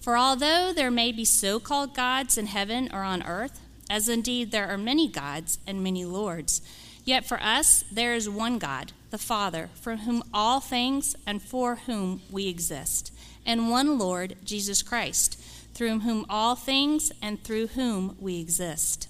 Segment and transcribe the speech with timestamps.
[0.00, 3.60] For although there may be so called gods in heaven or on earth,
[3.90, 6.62] as indeed there are many gods and many lords,
[7.04, 11.76] yet for us there is one God, the Father, from whom all things and for
[11.86, 13.12] whom we exist,
[13.44, 15.38] and one Lord, Jesus Christ,
[15.74, 19.08] through whom all things and through whom we exist.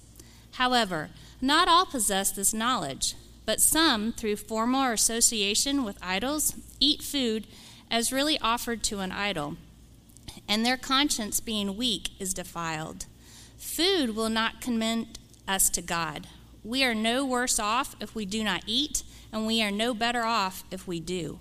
[0.52, 3.14] However, not all possess this knowledge,
[3.47, 7.47] but some, through formal association with idols, eat food
[7.91, 9.56] as really offered to an idol
[10.50, 13.06] and their conscience being weak is defiled.
[13.56, 16.27] Food will not commend us to God.
[16.64, 20.25] We are no worse off if we do not eat, and we are no better
[20.25, 21.38] off if we do.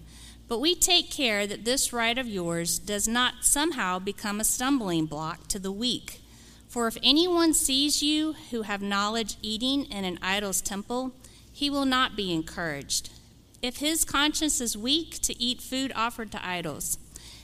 [0.48, 5.08] But we take care that this right of yours does not somehow become a stumbling
[5.08, 6.22] block to the weak.
[6.68, 11.14] For if anyone sees you who have knowledge eating in an idol's temple,
[11.52, 13.10] he will not be encouraged.
[13.64, 17.00] If his conscience is weak to eat food offered to idols,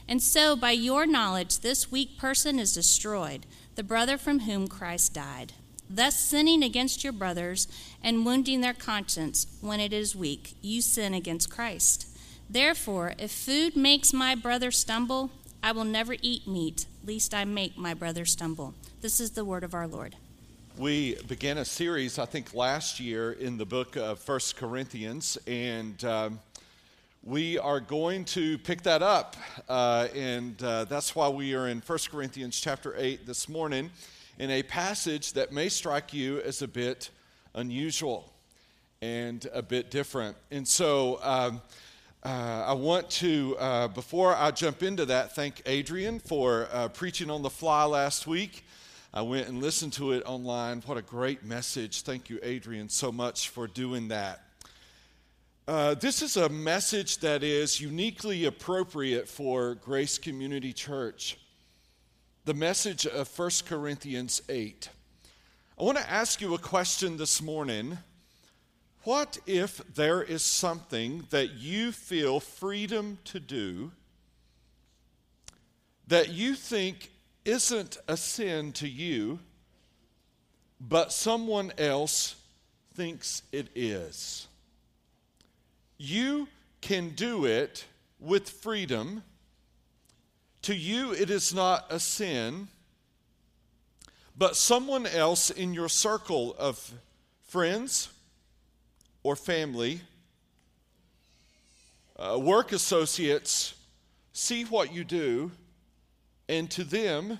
[0.07, 5.13] and so, by your knowledge, this weak person is destroyed, the brother from whom Christ
[5.13, 5.53] died.
[5.89, 7.67] Thus, sinning against your brothers
[8.03, 12.07] and wounding their conscience when it is weak, you sin against Christ.
[12.49, 15.31] Therefore, if food makes my brother stumble,
[15.63, 18.75] I will never eat meat, lest I make my brother stumble.
[19.01, 20.15] This is the word of our Lord.
[20.77, 26.03] We began a series, I think, last year in the book of First Corinthians, and.
[26.05, 26.39] Um,
[27.25, 29.35] we are going to pick that up,
[29.67, 33.89] uh, and uh, that's why we are in 1 Corinthians chapter 8 this morning
[34.37, 37.09] in a passage that may strike you as a bit
[37.55, 38.31] unusual
[39.01, 40.37] and a bit different.
[40.51, 41.63] And so um,
[42.23, 47.31] uh, I want to, uh, before I jump into that, thank Adrian for uh, preaching
[47.31, 48.63] on the fly last week.
[49.11, 50.83] I went and listened to it online.
[50.85, 52.03] What a great message.
[52.03, 54.44] Thank you, Adrian, so much for doing that.
[55.67, 61.39] Uh, this is a message that is uniquely appropriate for Grace Community Church.
[62.43, 64.89] The message of 1 Corinthians 8.
[65.79, 67.97] I want to ask you a question this morning.
[69.05, 73.91] What if there is something that you feel freedom to do
[76.05, 77.09] that you think
[77.43, 79.39] isn't a sin to you,
[80.79, 82.35] but someone else
[82.93, 84.47] thinks it is?
[85.97, 86.47] You
[86.81, 87.85] can do it
[88.19, 89.23] with freedom.
[90.63, 92.67] To you, it is not a sin,
[94.37, 96.93] but someone else in your circle of
[97.43, 98.09] friends
[99.23, 100.01] or family,
[102.17, 103.75] uh, work associates,
[104.33, 105.51] see what you do,
[106.49, 107.39] and to them,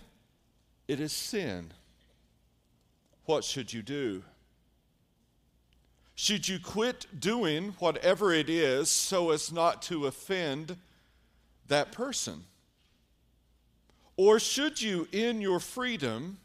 [0.88, 1.72] it is sin.
[3.26, 4.24] What should you do?
[6.16, 10.78] Should you quit doing whatever it is so as not to offend
[11.68, 12.46] that person?
[14.16, 16.38] Or should you, in your freedom,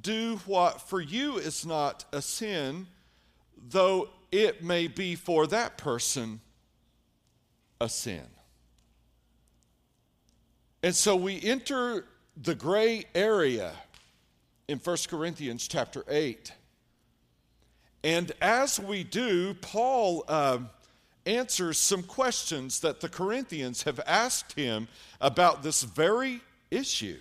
[0.00, 2.88] do what for you is not a sin,
[3.70, 6.40] though it may be for that person
[7.80, 8.26] a sin?
[10.82, 12.06] And so we enter
[12.36, 13.74] the gray area
[14.66, 16.52] in 1 Corinthians chapter 8.
[18.04, 20.58] And as we do, Paul uh,
[21.24, 24.88] answers some questions that the Corinthians have asked him
[25.20, 26.40] about this very
[26.70, 27.18] issue.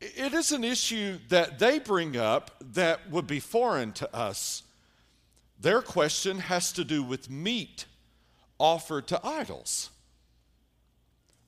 [0.00, 4.62] It is an issue that they bring up that would be foreign to us.
[5.58, 7.86] Their question has to do with meat
[8.58, 9.90] offered to idols.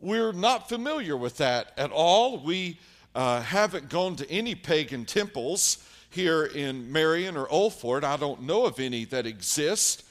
[0.01, 2.39] We're not familiar with that at all.
[2.39, 2.79] We
[3.15, 5.79] uh, haven't gone to any pagan temples
[6.11, 8.05] here in Marion or Old Fort.
[8.05, 10.05] I don't know of any that exist.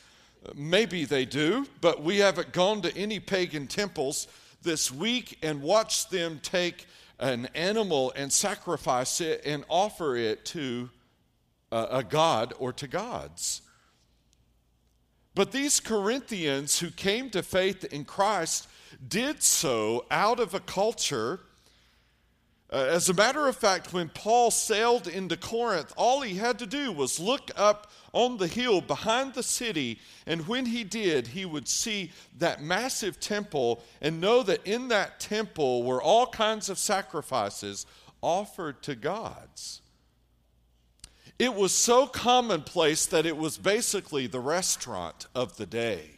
[0.56, 4.28] Maybe they do, but we haven't gone to any pagan temples
[4.62, 6.86] this week and watched them take
[7.20, 10.90] an animal and sacrifice it and offer it to
[11.72, 13.62] a, a god or to gods.
[15.34, 18.68] But these Corinthians who came to faith in Christ
[19.08, 21.42] did so out of a culture
[22.70, 26.66] uh, as a matter of fact, when Paul sailed into Corinth, all he had to
[26.66, 31.46] do was look up on the hill behind the city, and when he did, he
[31.46, 36.78] would see that massive temple and know that in that temple were all kinds of
[36.78, 37.86] sacrifices
[38.22, 39.82] offered to gods.
[41.40, 46.10] It was so commonplace that it was basically the restaurant of the day.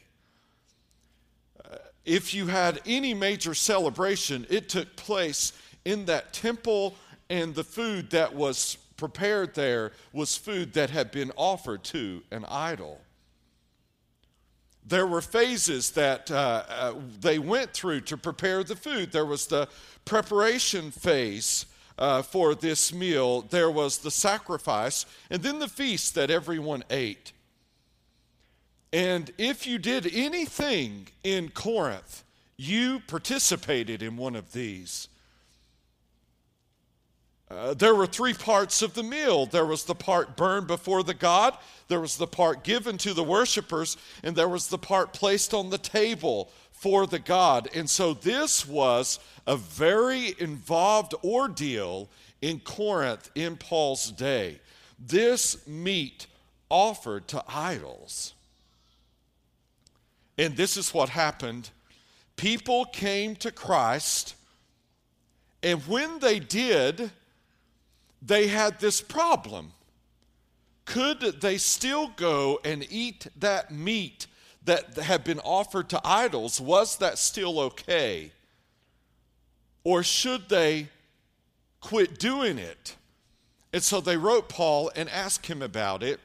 [1.63, 1.75] Uh,
[2.05, 5.51] if you had any major celebration, it took place
[5.89, 6.95] in that temple,
[7.29, 12.45] and the food that was prepared there was food that had been offered to an
[12.45, 12.99] idol.
[14.85, 19.11] There were phases that uh, uh, they went through to prepare the food.
[19.11, 19.67] There was the
[20.05, 21.65] preparation phase
[21.97, 27.33] uh, for this meal, there was the sacrifice, and then the feast that everyone ate.
[28.93, 32.23] And if you did anything in Corinth,
[32.55, 35.09] you participated in one of these.
[37.51, 39.45] Uh, there were three parts of the meal.
[39.45, 41.57] There was the part burned before the God,
[41.87, 45.71] there was the part given to the worshipers, and there was the part placed on
[45.71, 47.67] the table for the God.
[47.73, 52.09] And so this was a very involved ordeal
[52.41, 54.59] in Corinth in Paul's day.
[54.99, 56.27] This meat
[56.69, 58.33] offered to idols.
[60.37, 61.71] And this is what happened.
[62.35, 64.35] People came to Christ,
[65.63, 67.11] and when they did,
[68.21, 69.73] they had this problem.
[70.85, 74.27] Could they still go and eat that meat
[74.63, 78.31] that had been offered to idols, was that still okay?
[79.83, 80.89] Or should they
[81.81, 82.95] quit doing it?
[83.71, 86.19] And so they wrote Paul and asked him about it.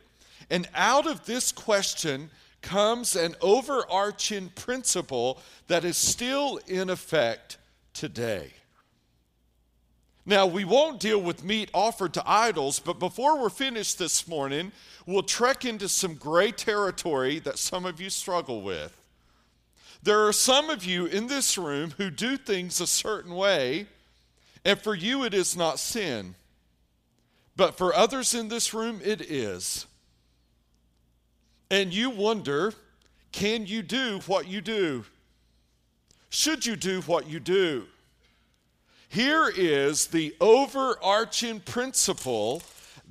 [0.50, 2.30] And out of this question
[2.62, 7.58] comes an overarching principle that is still in effect
[7.92, 8.52] today.
[10.26, 14.72] Now, we won't deal with meat offered to idols, but before we're finished this morning,
[15.06, 18.96] we'll trek into some gray territory that some of you struggle with.
[20.02, 23.86] There are some of you in this room who do things a certain way,
[24.64, 26.34] and for you it is not sin.
[27.56, 29.86] But for others in this room, it is.
[31.70, 32.72] And you wonder
[33.32, 35.04] can you do what you do?
[36.30, 37.86] Should you do what you do?
[39.08, 42.62] Here is the overarching principle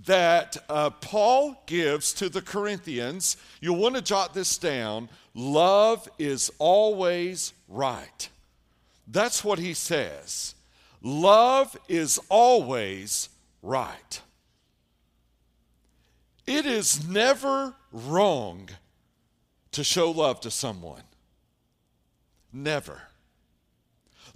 [0.06, 3.38] that uh, Paul gives to the Corinthians.
[3.62, 5.10] You'll want to jot this down.
[5.34, 8.30] Love is always right.
[9.08, 10.56] That's what he says.
[11.02, 13.30] Love is always
[13.62, 14.22] right.
[16.46, 18.70] It is never wrong
[19.72, 21.04] to show love to someone.
[22.52, 23.02] Never.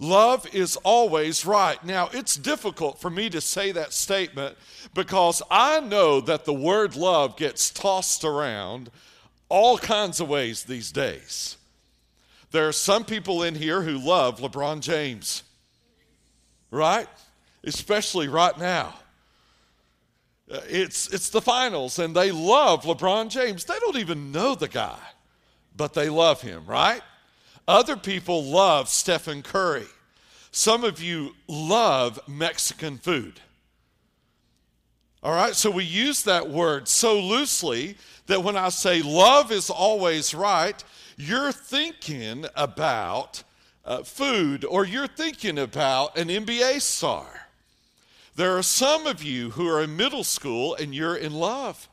[0.00, 1.82] Love is always right.
[1.84, 4.56] Now, it's difficult for me to say that statement
[4.94, 8.90] because I know that the word love gets tossed around
[9.48, 11.56] all kinds of ways these days.
[12.52, 15.42] There are some people in here who love LeBron James,
[16.70, 17.08] right?
[17.64, 18.94] Especially right now.
[20.50, 23.64] Uh, it's, it's the finals, and they love LeBron James.
[23.64, 24.98] They don't even know the guy,
[25.76, 27.02] but they love him, right?
[27.68, 29.86] Other people love Stephen Curry.
[30.50, 33.40] Some of you love Mexican food.
[35.22, 39.68] All right, so we use that word so loosely that when I say love is
[39.68, 40.82] always right,
[41.18, 43.42] you're thinking about
[43.84, 47.48] uh, food or you're thinking about an NBA star.
[48.34, 51.86] There are some of you who are in middle school and you're in love.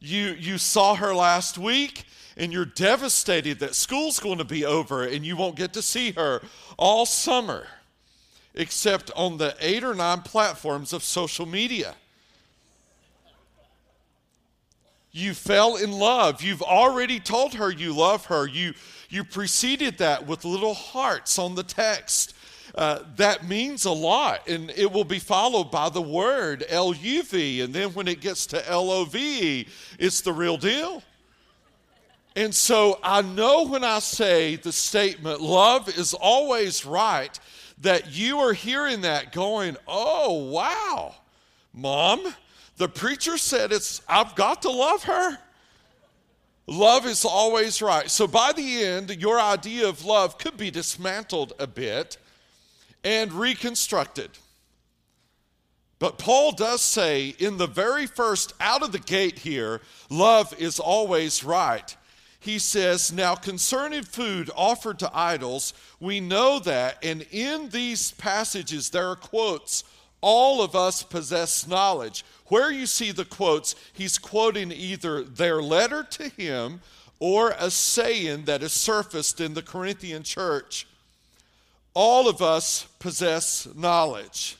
[0.00, 2.04] You, you saw her last week
[2.38, 6.12] and you're devastated that school's going to be over and you won't get to see
[6.12, 6.40] her
[6.78, 7.66] all summer,
[8.54, 11.94] except on the eight or nine platforms of social media.
[15.10, 16.42] You fell in love.
[16.42, 18.46] You've already told her you love her.
[18.46, 18.74] You,
[19.08, 22.34] you preceded that with little hearts on the text.
[22.74, 27.22] Uh, that means a lot, and it will be followed by the word L U
[27.22, 27.62] V.
[27.62, 29.66] And then when it gets to L O V
[29.98, 31.02] it's the real deal.
[32.38, 37.36] And so I know when I say the statement, love is always right,
[37.78, 41.16] that you are hearing that going, oh, wow,
[41.74, 42.32] mom,
[42.76, 45.36] the preacher said it's, I've got to love her.
[46.68, 48.08] Love is always right.
[48.08, 52.18] So by the end, your idea of love could be dismantled a bit
[53.02, 54.30] and reconstructed.
[55.98, 60.78] But Paul does say in the very first, out of the gate here, love is
[60.78, 61.96] always right.
[62.40, 68.90] He says, Now concerning food offered to idols, we know that, and in these passages
[68.90, 69.84] there are quotes,
[70.20, 72.24] all of us possess knowledge.
[72.46, 76.80] Where you see the quotes, he's quoting either their letter to him
[77.20, 80.86] or a saying that is surfaced in the Corinthian church
[81.98, 84.56] all of us possess knowledge.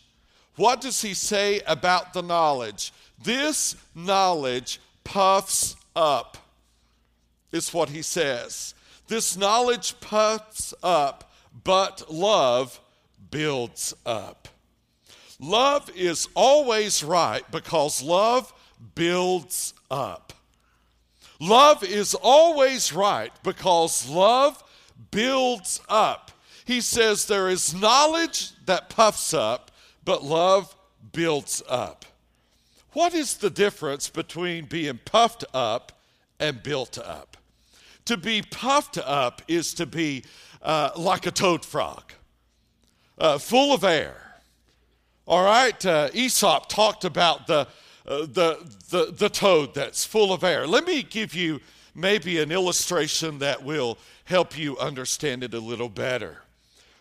[0.56, 2.92] What does he say about the knowledge?
[3.22, 6.36] This knowledge puffs up,
[7.52, 8.74] is what he says.
[9.08, 11.32] This knowledge puffs up,
[11.64, 12.80] but love
[13.30, 14.48] builds up.
[15.40, 18.52] Love is always right because love
[18.94, 20.32] builds up.
[21.40, 24.62] Love is always right because love
[25.10, 26.32] builds up.
[26.64, 29.70] He says there is knowledge that puffs up,
[30.04, 30.76] but love
[31.12, 32.04] builds up.
[32.92, 35.92] What is the difference between being puffed up
[36.38, 37.37] and built up?
[38.08, 40.24] To be puffed up is to be
[40.62, 42.14] uh, like a toad frog,
[43.18, 44.16] uh, full of air.
[45.26, 47.68] All right, uh, Aesop talked about the,
[48.06, 50.66] uh, the, the, the toad that's full of air.
[50.66, 51.60] Let me give you
[51.94, 56.38] maybe an illustration that will help you understand it a little better.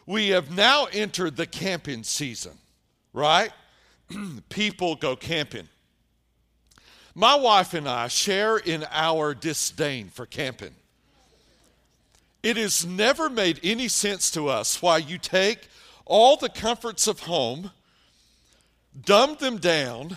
[0.05, 2.57] We have now entered the camping season,
[3.13, 3.53] right?
[4.49, 5.69] People go camping.
[7.15, 10.75] My wife and I share in our disdain for camping.
[12.47, 15.67] It has never made any sense to us why you take
[16.05, 17.71] all the comforts of home,
[19.03, 20.15] dumb them down,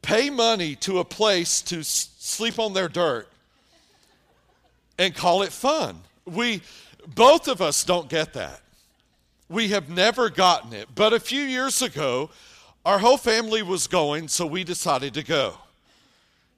[0.00, 3.28] pay money to a place to sleep on their dirt,
[4.98, 6.00] and call it fun.
[6.24, 6.62] We,
[7.14, 8.62] both of us don't get that.
[9.50, 10.88] We have never gotten it.
[10.94, 12.30] But a few years ago,
[12.86, 15.58] our whole family was going, so we decided to go.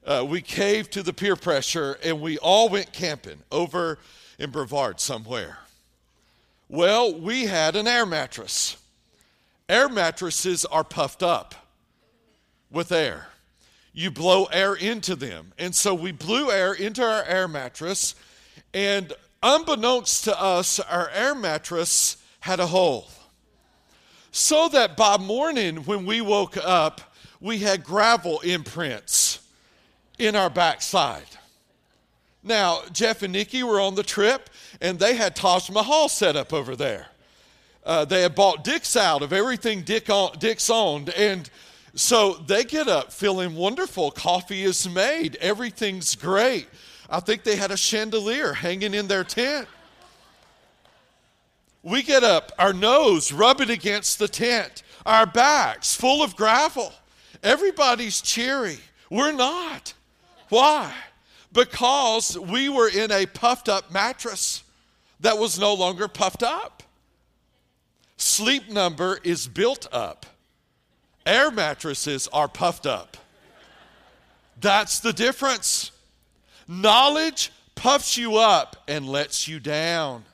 [0.05, 3.99] Uh, we caved to the peer pressure and we all went camping over
[4.37, 5.59] in Brevard somewhere.
[6.69, 8.77] Well, we had an air mattress.
[9.69, 11.55] Air mattresses are puffed up
[12.71, 13.27] with air.
[13.93, 15.53] You blow air into them.
[15.57, 18.15] And so we blew air into our air mattress,
[18.73, 23.09] and unbeknownst to us, our air mattress had a hole.
[24.31, 27.01] So that by morning, when we woke up,
[27.39, 29.39] we had gravel imprints
[30.19, 31.25] in our backside.
[32.47, 34.49] Now, Jeff and Nikki were on the trip,
[34.81, 37.07] and they had Taj Mahal set up over there.
[37.85, 41.49] Uh, they had bought Dick's out of everything Dick on, Dick's owned, and
[41.95, 44.11] so they get up feeling wonderful.
[44.11, 46.67] Coffee is made, everything's great.
[47.09, 49.67] I think they had a chandelier hanging in their tent.
[51.81, 56.91] We get up, our nose rubbing against the tent, our backs full of gravel.
[57.41, 58.79] Everybody's cheery.
[59.09, 59.93] We're not.
[60.49, 60.93] Why?
[61.51, 64.63] Because we were in a puffed up mattress
[65.19, 66.83] that was no longer puffed up.
[68.17, 70.25] Sleep number is built up.
[71.25, 73.17] Air mattresses are puffed up.
[74.59, 75.91] That's the difference.
[76.67, 80.25] Knowledge puffs you up and lets you down.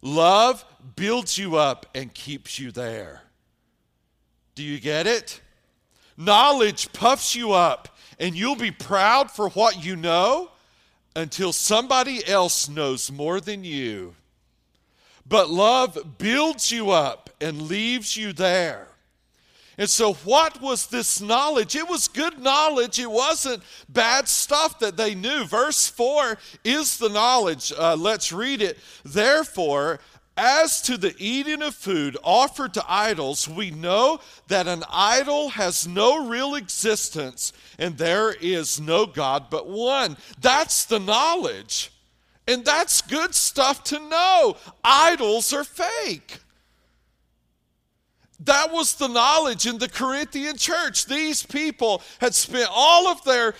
[0.00, 0.64] Love
[0.96, 3.22] builds you up and keeps you there.
[4.54, 5.40] Do you get it?
[6.16, 10.50] Knowledge puffs you up and you'll be proud for what you know
[11.14, 14.14] until somebody else knows more than you.
[15.26, 18.88] But love builds you up and leaves you there.
[19.78, 21.74] And so, what was this knowledge?
[21.74, 22.98] It was good knowledge.
[22.98, 25.44] It wasn't bad stuff that they knew.
[25.44, 27.72] Verse 4 is the knowledge.
[27.76, 28.78] Uh, let's read it.
[29.02, 29.98] Therefore,
[30.36, 35.86] as to the eating of food offered to idols, we know that an idol has
[35.86, 40.16] no real existence and there is no God but one.
[40.40, 41.92] That's the knowledge.
[42.48, 44.56] And that's good stuff to know.
[44.82, 46.38] Idols are fake.
[48.44, 51.06] That was the knowledge in the Corinthian church.
[51.06, 53.54] These people had spent all of their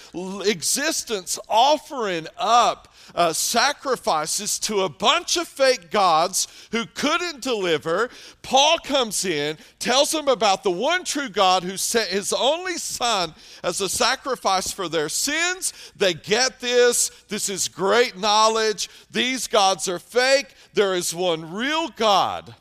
[0.44, 8.10] existence offering up uh, sacrifices to a bunch of fake gods who couldn't deliver.
[8.42, 13.34] Paul comes in, tells them about the one true God who sent his only son
[13.62, 15.72] as a sacrifice for their sins.
[15.96, 17.10] They get this.
[17.28, 18.88] This is great knowledge.
[19.10, 20.54] These gods are fake.
[20.74, 22.54] There is one real God.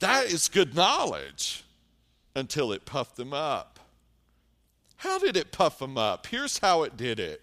[0.00, 1.62] That is good knowledge
[2.34, 3.78] until it puffed them up.
[4.96, 6.26] How did it puff them up?
[6.26, 7.42] Here's how it did it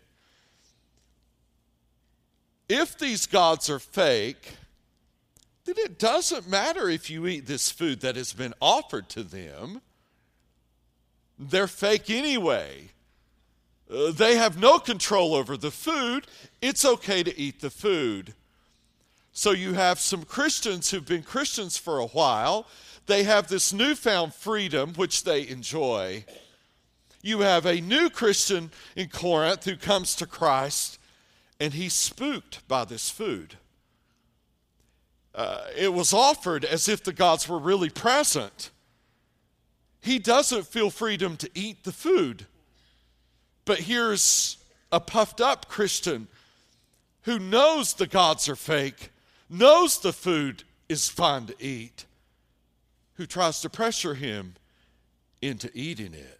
[2.69, 4.55] if these gods are fake,
[5.65, 9.81] then it doesn't matter if you eat this food that has been offered to them.
[11.37, 12.89] They're fake anyway.
[13.91, 16.27] Uh, they have no control over the food.
[16.61, 18.33] It's okay to eat the food.
[19.31, 22.65] So you have some Christians who've been Christians for a while.
[23.05, 26.25] They have this newfound freedom, which they enjoy.
[27.21, 30.97] You have a new Christian in Corinth who comes to Christ
[31.59, 33.57] and he's spooked by this food.
[35.37, 38.71] uh, it was offered as if the gods were really present.
[40.01, 42.47] He doesn't feel freedom to eat the food.
[43.63, 44.57] But here's
[44.91, 46.27] a puffed up Christian
[47.23, 49.11] who knows the gods are fake,
[49.49, 52.05] knows the food is fine to eat,
[53.15, 54.55] who tries to pressure him
[55.41, 56.39] into eating it.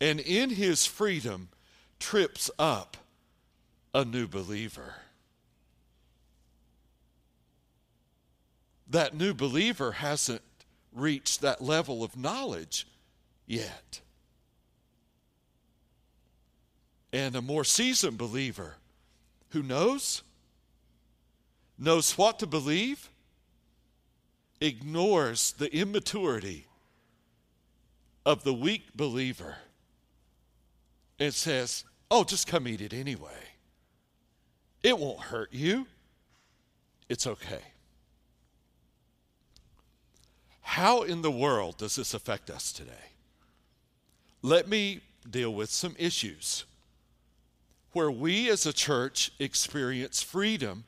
[0.00, 1.48] And in his freedom,
[1.98, 2.96] trips up
[3.94, 4.94] a new believer.
[8.90, 10.42] that new believer hasn't
[10.92, 12.86] reached that level of knowledge
[13.46, 14.00] yet.
[17.12, 18.76] And a more seasoned believer
[19.50, 20.22] who knows,
[21.78, 23.10] knows what to believe,
[24.60, 26.66] ignores the immaturity
[28.26, 29.56] of the weak believer
[31.18, 33.47] and says, Oh, just come eat it anyway.
[34.82, 35.86] It won't hurt you.
[37.08, 37.60] It's okay.
[40.60, 42.92] How in the world does this affect us today?
[44.42, 46.64] Let me deal with some issues
[47.92, 50.84] where we as a church experience freedom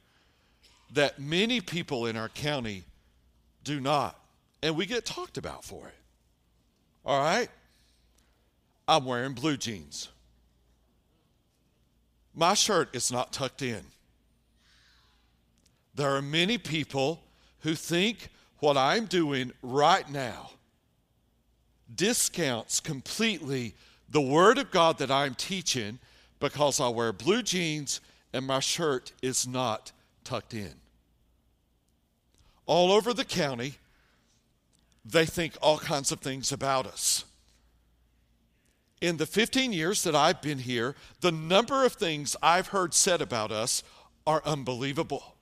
[0.93, 2.85] that many people in our county
[3.65, 4.19] do not.
[4.63, 5.95] And we get talked about for it.
[7.05, 7.49] All right?
[8.87, 10.09] I'm wearing blue jeans.
[12.41, 13.83] My shirt is not tucked in.
[15.95, 17.23] There are many people
[17.59, 18.31] who think
[18.61, 20.53] what I'm doing right now
[21.95, 23.75] discounts completely
[24.09, 25.99] the Word of God that I'm teaching
[26.39, 28.01] because I wear blue jeans
[28.33, 29.93] and my shirt is not
[30.25, 30.73] tucked in.
[32.65, 33.75] All over the county,
[35.05, 37.27] they think all kinds of things about us.
[39.01, 43.23] In the 15 years that I've been here, the number of things I've heard said
[43.23, 43.83] about us
[44.27, 45.37] are unbelievable.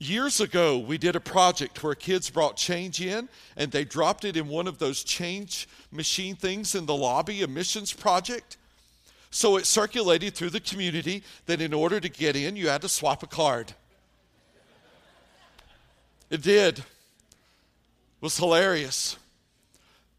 [0.00, 4.36] Years ago, we did a project where kids brought change in and they dropped it
[4.36, 8.56] in one of those change machine things in the lobby, a missions project.
[9.30, 12.88] So it circulated through the community that in order to get in, you had to
[12.88, 13.72] swap a card.
[16.30, 16.80] It did.
[16.80, 16.84] It
[18.20, 19.16] was hilarious.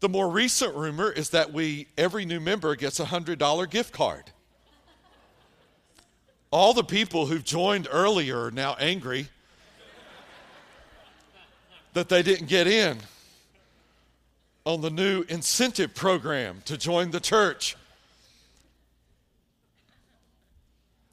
[0.06, 4.22] The more recent rumor is that we every new member gets a $100 gift card.
[6.52, 9.26] All the people who've joined earlier are now angry
[11.94, 12.98] that they didn't get in
[14.64, 17.74] on the new incentive program to join the church.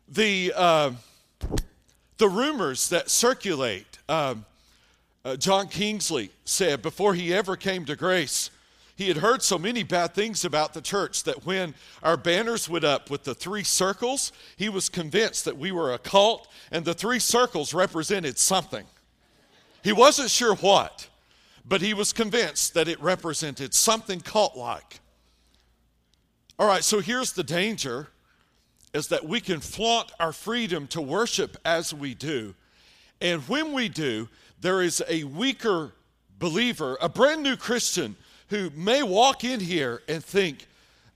[0.07, 0.91] The, uh,
[2.19, 4.45] the rumors that circulate, um,
[5.25, 8.51] uh, John Kingsley said before he ever came to grace,
[8.95, 12.85] he had heard so many bad things about the church that when our banners went
[12.85, 16.93] up with the three circles, he was convinced that we were a cult and the
[16.93, 18.85] three circles represented something.
[19.83, 21.09] He wasn't sure what,
[21.65, 24.99] but he was convinced that it represented something cult like.
[26.59, 28.09] All right, so here's the danger
[28.93, 32.53] is that we can flaunt our freedom to worship as we do.
[33.19, 34.29] And when we do,
[34.61, 35.93] there is a weaker
[36.37, 38.15] believer, a brand new Christian,
[38.49, 40.67] who may walk in here and think,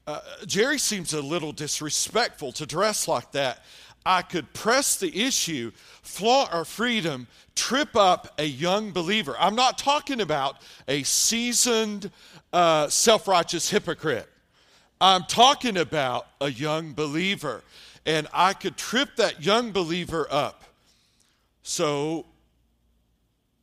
[0.06, 3.64] uh, Jerry seems a little disrespectful to dress like that.
[4.06, 9.36] I could press the issue, flaunt our freedom, trip up a young believer.
[9.38, 12.10] I'm not talking about a seasoned,
[12.54, 14.30] uh, self righteous hypocrite.
[15.02, 17.64] I'm talking about a young believer.
[18.06, 20.64] And I could trip that young believer up.
[21.62, 22.26] So,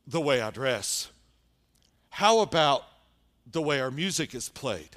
[0.05, 1.09] the way I dress.
[2.09, 2.83] How about
[3.51, 4.89] the way our music is played?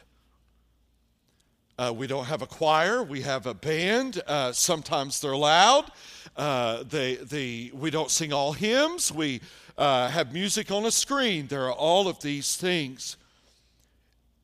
[1.78, 3.04] Uh, we don't have a choir.
[3.04, 4.20] We have a band.
[4.26, 5.90] Uh, sometimes they're loud.
[6.37, 9.12] Uh, they, they, we don't sing all hymns.
[9.12, 9.40] We
[9.76, 11.46] uh, have music on a screen.
[11.46, 13.16] There are all of these things.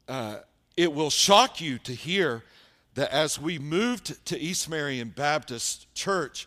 [0.06, 0.36] Uh,
[0.76, 2.44] it will shock you to hear
[2.94, 6.46] that as we moved to East Marion Baptist Church,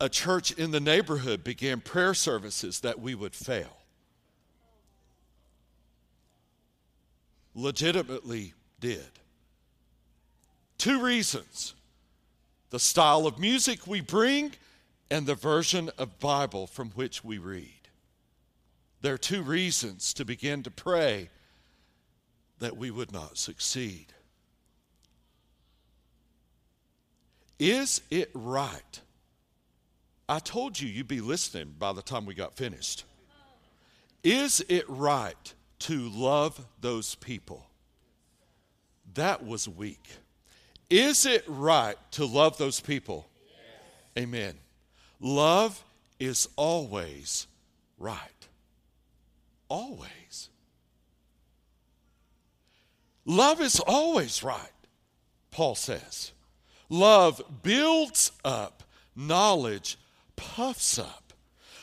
[0.00, 3.78] a church in the neighborhood began prayer services that we would fail.
[7.58, 9.10] Legitimately did.
[10.76, 11.74] Two reasons
[12.68, 14.52] the style of music we bring
[15.10, 17.88] and the version of Bible from which we read.
[19.00, 21.30] There are two reasons to begin to pray
[22.58, 24.06] that we would not succeed.
[27.58, 29.00] Is it right?
[30.28, 33.04] I told you you'd be listening by the time we got finished.
[34.22, 37.66] Is it right to love those people?
[39.14, 40.08] That was weak.
[40.90, 43.28] Is it right to love those people?
[44.16, 44.24] Yes.
[44.24, 44.54] Amen.
[45.20, 45.82] Love
[46.18, 47.46] is always
[47.98, 48.20] right.
[49.68, 50.50] Always.
[53.24, 54.70] Love is always right,
[55.50, 56.32] Paul says.
[56.88, 58.84] Love builds up,
[59.16, 59.98] knowledge
[60.36, 61.25] puffs up.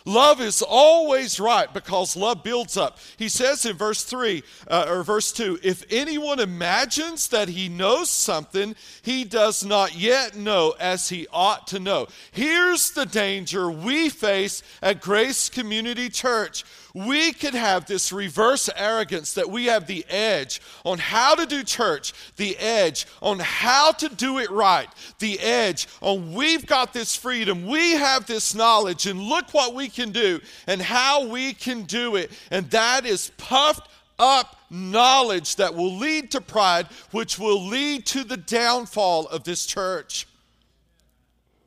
[0.05, 2.97] Love is always right because love builds up.
[3.17, 8.09] He says in verse 3 uh, or verse 2 if anyone imagines that he knows
[8.09, 12.07] something, he does not yet know as he ought to know.
[12.31, 19.34] Here's the danger we face at Grace Community Church we can have this reverse arrogance
[19.34, 24.08] that we have the edge on how to do church, the edge on how to
[24.10, 24.88] do it right,
[25.19, 29.89] the edge on we've got this freedom, we have this knowledge, and look what we
[29.89, 32.32] can do and how we can do it.
[32.51, 38.23] And that is puffed up knowledge that will lead to pride, which will lead to
[38.23, 40.27] the downfall of this church.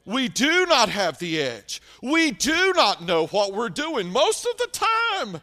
[0.06, 1.82] We do not have the edge.
[2.00, 5.40] We do not know what we're doing most of the time.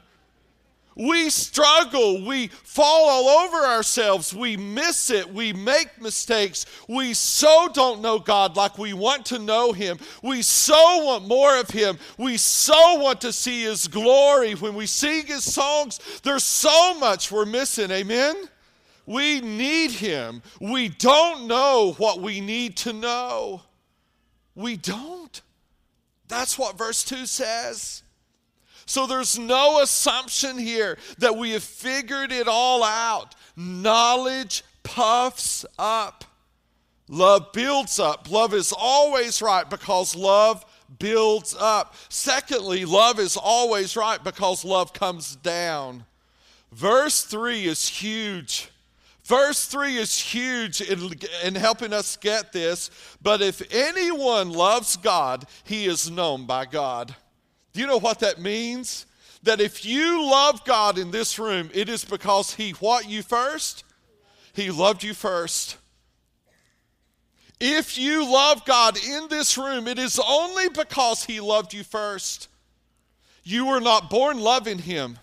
[0.96, 2.26] We struggle.
[2.26, 4.34] We fall all over ourselves.
[4.34, 5.32] We miss it.
[5.32, 6.66] We make mistakes.
[6.88, 9.98] We so don't know God like we want to know Him.
[10.22, 11.98] We so want more of Him.
[12.18, 14.54] We so want to see His glory.
[14.54, 17.90] When we sing His songs, there's so much we're missing.
[17.90, 18.36] Amen?
[19.06, 20.44] We need Him.
[20.62, 23.62] We don't know what we need to know.
[24.56, 25.42] We don't.
[26.28, 28.04] That's what verse 2 says.
[28.86, 33.36] So there's no assumption here that we have figured it all out.
[33.56, 36.26] Knowledge puffs up,
[37.08, 38.30] love builds up.
[38.30, 40.66] Love is always right because love
[41.00, 41.96] builds up.
[42.10, 46.06] Secondly, love is always right because love comes down.
[46.72, 48.70] Verse 3 is huge.
[49.34, 51.12] Verse 3 is huge in,
[51.44, 52.92] in, helping us get this.
[53.20, 57.16] But if anyone loves God, he is known by God.
[57.74, 59.08] Do you know what that means?
[59.42, 63.84] That if you love God in this room, it is because he what you first?
[64.54, 65.78] He loved you first.
[67.60, 72.50] If you love God in this room, it is only because he loved you first.
[73.44, 75.18] You were not born loving him.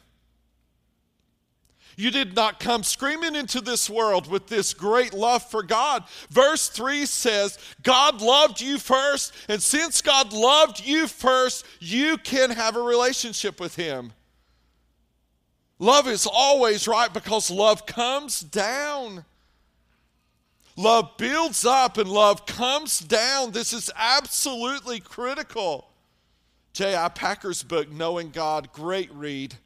[2.01, 6.05] You did not come screaming into this world with this great love for God.
[6.31, 12.53] Verse 3 says, God loved you first, and since God loved you first, you can
[12.53, 14.15] have a relationship with Him.
[15.79, 19.27] Love is always right because love comes down.
[20.77, 23.51] Love builds up and love comes down.
[23.51, 25.91] This is absolutely critical.
[26.73, 27.09] J.I.
[27.11, 29.57] Packer's book, Knowing God, great read.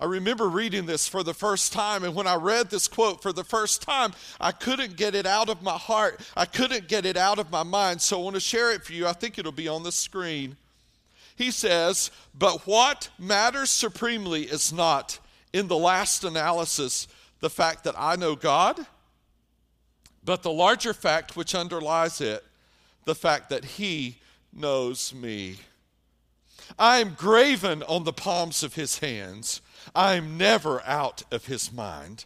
[0.00, 3.32] I remember reading this for the first time, and when I read this quote for
[3.32, 6.20] the first time, I couldn't get it out of my heart.
[6.36, 8.00] I couldn't get it out of my mind.
[8.00, 9.08] So I want to share it for you.
[9.08, 10.56] I think it'll be on the screen.
[11.34, 15.18] He says, But what matters supremely is not,
[15.52, 17.08] in the last analysis,
[17.40, 18.78] the fact that I know God,
[20.24, 22.44] but the larger fact which underlies it,
[23.04, 24.18] the fact that He
[24.52, 25.56] knows me.
[26.78, 29.60] I am graven on the palms of His hands.
[29.94, 32.24] I'm never out of his mind.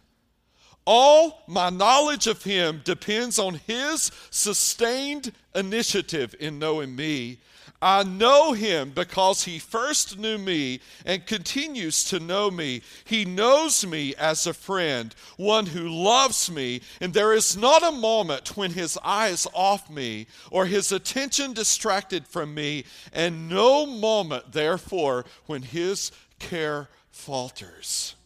[0.84, 7.38] All my knowledge of him depends on his sustained initiative in knowing me.
[7.80, 12.82] I know him because he first knew me and continues to know me.
[13.04, 17.90] He knows me as a friend, one who loves me, and there is not a
[17.90, 23.84] moment when his eye is off me or his attention distracted from me, and no
[23.84, 28.16] moment, therefore, when his care falters.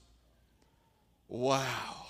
[1.29, 2.06] Wow.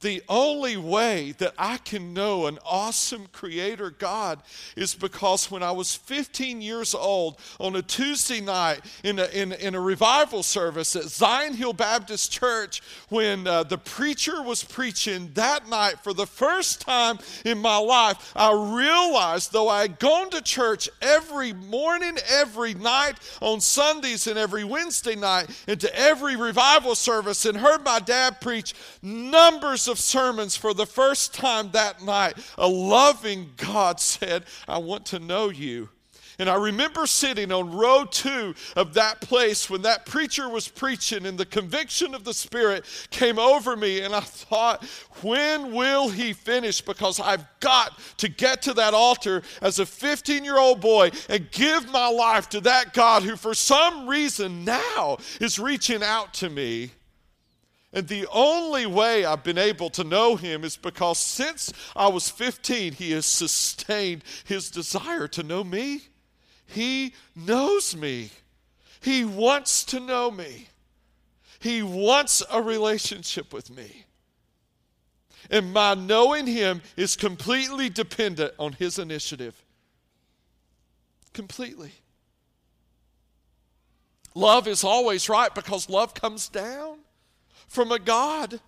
[0.00, 4.40] The only way that I can know an awesome creator God
[4.76, 9.52] is because when I was 15 years old on a Tuesday night in a, in,
[9.52, 15.32] in a revival service at Zion Hill Baptist Church, when uh, the preacher was preaching
[15.34, 20.30] that night for the first time in my life, I realized though I had gone
[20.30, 26.94] to church every morning, every night, on Sundays, and every Wednesday night, into every revival
[26.94, 32.38] service, and heard my dad preach numbers of sermons for the first time that night,
[32.56, 35.88] a loving God said, I want to know you.
[36.40, 41.26] And I remember sitting on row two of that place when that preacher was preaching,
[41.26, 44.00] and the conviction of the Spirit came over me.
[44.00, 44.84] And I thought,
[45.22, 46.80] when will he finish?
[46.80, 51.50] Because I've got to get to that altar as a 15 year old boy and
[51.50, 56.48] give my life to that God who, for some reason, now is reaching out to
[56.48, 56.92] me.
[57.92, 62.28] And the only way I've been able to know him is because since I was
[62.28, 66.02] 15, he has sustained his desire to know me.
[66.66, 68.30] He knows me.
[69.00, 70.68] He wants to know me.
[71.60, 74.04] He wants a relationship with me.
[75.50, 79.64] And my knowing him is completely dependent on his initiative.
[81.32, 81.92] Completely.
[84.34, 86.97] Love is always right because love comes down
[87.68, 88.60] from a God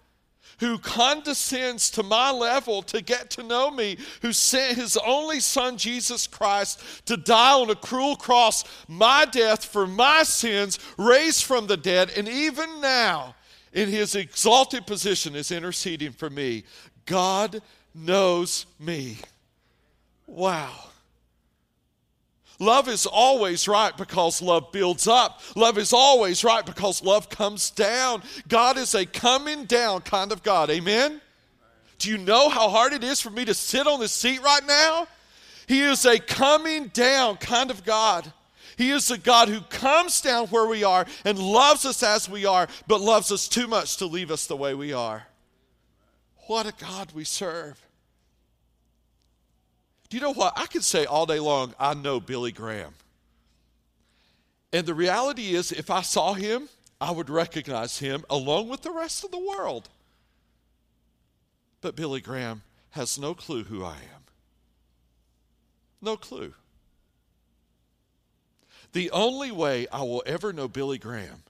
[0.59, 5.77] who condescends to my level to get to know me, who sent his only son,
[5.79, 11.67] Jesus Christ, to die on a cruel cross, my death for my sins, raised from
[11.67, 13.35] the dead, and even now,
[13.73, 16.65] in his exalted position, is interceding for me.
[17.07, 17.63] God
[17.95, 19.19] knows me.
[20.27, 20.90] Wow.
[22.61, 25.41] Love is always right because love builds up.
[25.57, 28.23] Love is always right because love comes down.
[28.49, 30.69] God is a coming down kind of God.
[30.69, 31.23] Amen?
[31.99, 34.65] Do you know how hard it is for me to sit on this seat right
[34.67, 35.09] now?
[35.67, 38.31] He is a coming down kind of God.
[38.77, 42.45] He is a God who comes down where we are and loves us as we
[42.45, 45.27] are, but loves us too much to leave us the way we are.
[46.47, 47.81] What a God we serve.
[50.11, 50.53] Do you know what?
[50.57, 52.95] I could say all day long, I know Billy Graham.
[54.73, 56.69] And the reality is, if I saw him,
[57.01, 59.89] I would recognize him along with the rest of the world.
[61.81, 64.25] But Billy Graham has no clue who I am.
[66.03, 66.55] No clue.
[68.93, 71.45] The only way I will ever know Billy Graham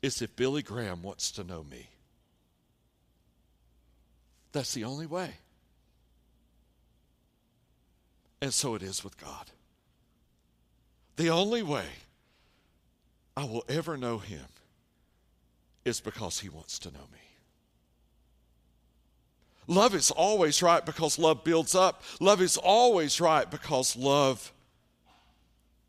[0.00, 1.90] is if Billy Graham wants to know me.
[4.52, 5.34] That's the only way.
[8.42, 9.50] And so it is with God.
[11.16, 11.84] The only way
[13.36, 14.46] I will ever know Him
[15.84, 17.18] is because He wants to know me.
[19.66, 22.02] Love is always right because love builds up.
[22.18, 24.52] Love is always right because love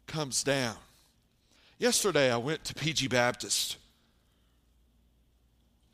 [0.06, 0.76] comes down.
[1.80, 3.78] Yesterday, I went to PG Baptist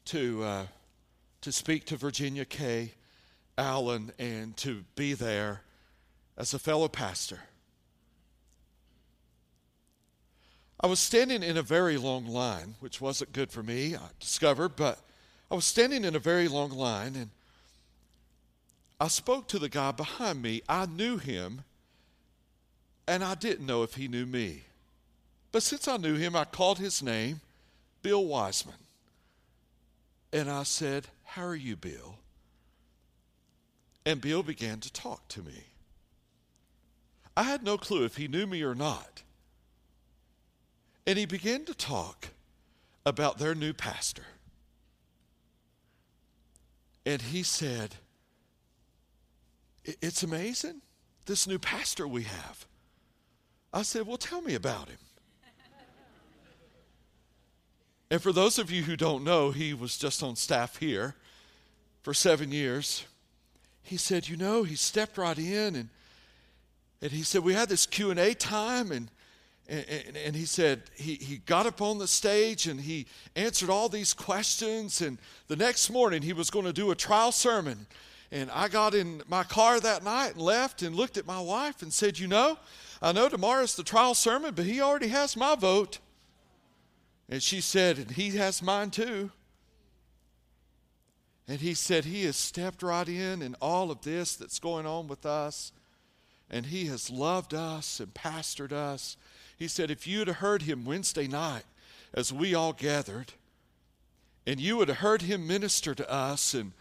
[0.05, 0.65] to, uh,
[1.41, 2.91] to speak to Virginia K.
[3.57, 5.61] Allen and to be there
[6.37, 7.39] as a fellow pastor.
[10.79, 14.75] I was standing in a very long line, which wasn't good for me, I discovered,
[14.75, 14.99] but
[15.49, 17.29] I was standing in a very long line and
[18.99, 20.61] I spoke to the guy behind me.
[20.69, 21.63] I knew him
[23.07, 24.63] and I didn't know if he knew me.
[25.51, 27.41] But since I knew him, I called his name,
[28.01, 28.75] Bill Wiseman.
[30.33, 32.15] And I said, How are you, Bill?
[34.05, 35.63] And Bill began to talk to me.
[37.37, 39.21] I had no clue if he knew me or not.
[41.05, 42.29] And he began to talk
[43.05, 44.23] about their new pastor.
[47.05, 47.93] And he said,
[49.85, 50.81] It's amazing,
[51.27, 52.65] this new pastor we have.
[53.71, 54.97] I said, Well, tell me about him.
[58.09, 61.13] and for those of you who don't know, he was just on staff here
[62.01, 63.05] for seven years.
[63.83, 65.89] He said, You know, he stepped right in and
[67.01, 69.09] and he said we had this q&a time and,
[69.69, 73.05] and, and he said he, he got up on the stage and he
[73.35, 75.01] answered all these questions.
[75.01, 77.85] And the next morning he was going to do a trial sermon.
[78.31, 81.81] And i got in my car that night and left and looked at my wife
[81.81, 82.57] and said you know
[83.01, 85.99] i know tomorrow's the trial sermon but he already has my vote.
[87.29, 89.31] And she said and he has mine too.
[91.49, 95.07] And he said he has stepped right in in all of this that's going on
[95.07, 95.71] with us
[96.49, 99.17] and he has loved us and pastored us.
[99.57, 101.63] He said, if you'd have heard him Wednesday night
[102.13, 103.33] as we all gathered,
[104.45, 106.71] and you would have heard him minister to us, and,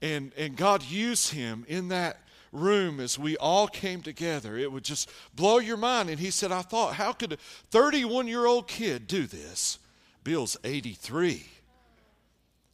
[0.00, 2.18] and, and God use him in that
[2.52, 6.10] room as we all came together, it would just blow your mind.
[6.10, 7.38] And he said, I thought, how could a
[7.70, 9.78] 31 year old kid do this?
[10.22, 11.46] Bill's 83.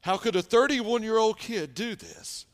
[0.00, 2.46] How could a 31 year old kid do this?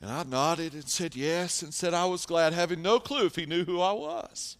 [0.00, 3.36] And I nodded and said yes and said I was glad, having no clue if
[3.36, 4.56] he knew who I was.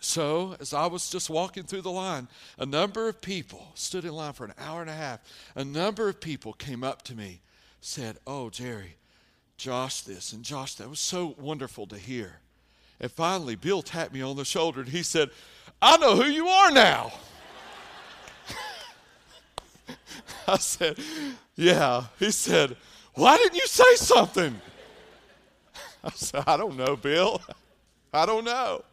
[0.00, 4.12] So, as I was just walking through the line, a number of people stood in
[4.12, 5.20] line for an hour and a half.
[5.54, 7.40] A number of people came up to me,
[7.80, 8.96] said, Oh, Jerry,
[9.56, 12.40] Josh, this and Josh, that was so wonderful to hear.
[13.00, 15.30] And finally, Bill tapped me on the shoulder and he said,
[15.82, 17.12] I know who you are now.
[20.48, 20.98] I said,
[21.56, 22.04] Yeah.
[22.18, 22.76] He said,
[23.16, 24.60] why didn't you say something?
[26.04, 27.40] I said, I don't know, Bill.
[28.12, 28.84] I don't know.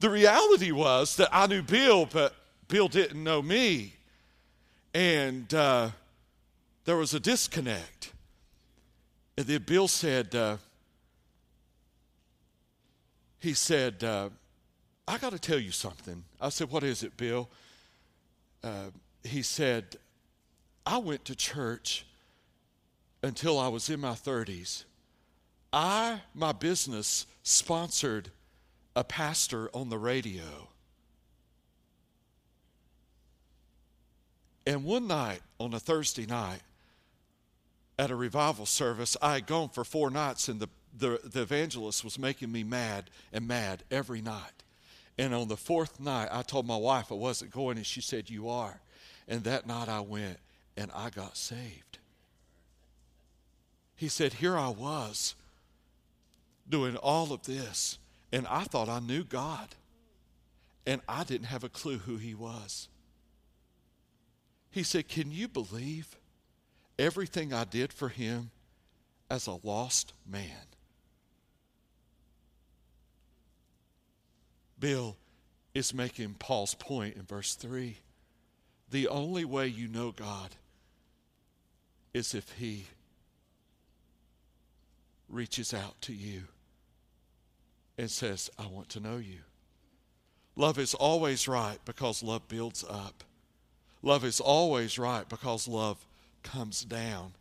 [0.00, 2.34] The reality was that I knew Bill, but
[2.68, 3.94] Bill didn't know me.
[4.94, 5.90] and uh,
[6.84, 8.12] there was a disconnect.
[9.36, 10.56] And then Bill said, uh,
[13.38, 14.30] he said, uh,
[15.06, 16.24] I got to tell you something.
[16.40, 17.48] I said, What is it, Bill?
[18.62, 18.90] Uh,
[19.22, 19.96] he said,
[20.84, 22.04] I went to church
[23.22, 24.84] until I was in my 30s.
[25.72, 28.30] I, my business, sponsored
[28.96, 30.68] a pastor on the radio.
[34.66, 36.60] And one night, on a Thursday night,
[37.98, 42.04] at a revival service, I had gone for four nights, and the, the, the evangelist
[42.04, 44.62] was making me mad and mad every night.
[45.18, 48.30] And on the fourth night, I told my wife I wasn't going, and she said,
[48.30, 48.80] You are.
[49.26, 50.38] And that night I went,
[50.76, 51.98] and I got saved.
[53.98, 55.34] He said, Here I was
[56.68, 57.98] doing all of this,
[58.32, 59.74] and I thought I knew God,
[60.86, 62.88] and I didn't have a clue who He was.
[64.70, 66.16] He said, Can you believe
[66.96, 68.52] everything I did for Him
[69.28, 70.68] as a lost man?
[74.78, 75.16] Bill
[75.74, 77.96] is making Paul's point in verse 3.
[78.92, 80.54] The only way you know God
[82.14, 82.86] is if He
[85.28, 86.44] reaches out to you
[87.96, 89.40] and says, I want to know you.
[90.56, 93.24] Love is always right because love builds up.
[94.02, 96.04] Love is always right because love
[96.42, 97.32] comes down.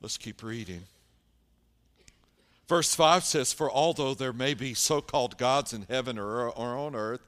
[0.00, 0.84] Let's keep reading.
[2.68, 6.76] Verse 5 says, For although there may be so called gods in heaven or, or
[6.76, 7.20] on earth,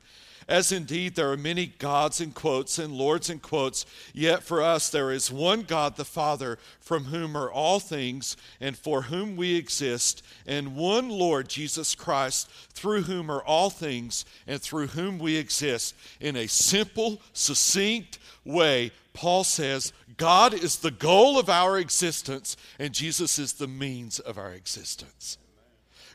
[0.49, 4.89] as indeed there are many gods in quotes and lords in quotes, yet for us
[4.89, 9.57] there is one God the Father, from whom are all things and for whom we
[9.57, 15.37] exist, and one Lord Jesus Christ, through whom are all things and through whom we
[15.37, 15.95] exist.
[16.21, 22.95] In a simple, succinct way, Paul says, God is the goal of our existence, and
[22.95, 25.39] Jesus is the means of our existence.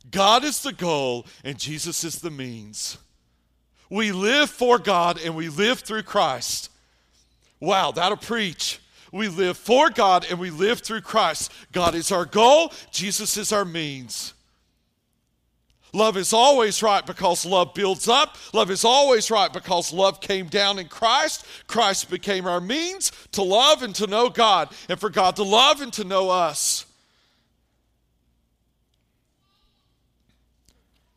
[0.10, 2.98] God is the goal, and Jesus is the means.
[3.92, 6.72] We live for God and we live through Christ.
[7.60, 8.80] Wow, that'll preach.
[9.12, 11.52] We live for God and we live through Christ.
[11.74, 14.34] God is our goal, Jesus is our means.
[15.94, 18.38] Love is always right because love builds up.
[18.54, 21.46] Love is always right because love came down in Christ.
[21.68, 25.82] Christ became our means to love and to know God, and for God to love
[25.82, 26.86] and to know us.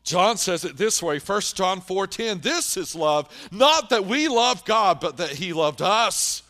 [0.05, 4.63] John says it this way 1 John 4:10 This is love not that we love
[4.63, 6.43] God but that he loved us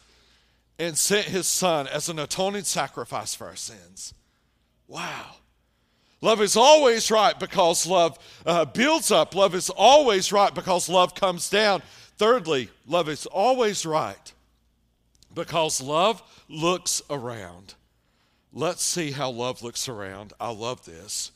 [0.78, 4.14] and sent his son as an atoning sacrifice for our sins.
[4.88, 5.38] Wow.
[6.22, 9.36] Love is always right because love uh, builds up.
[9.36, 11.82] Love is always right because love comes down.
[12.18, 14.34] Thirdly, love is always right
[15.34, 17.76] because love looks around.
[18.52, 20.34] Let's see how love looks around.
[20.40, 21.32] I love this.